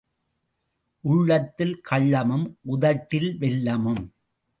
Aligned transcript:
உள்ளத்தில் 1.03 1.81
கள்ளமும், 1.89 2.47
உதட்டில் 2.61 3.37
வெல்லமும். 3.39 4.03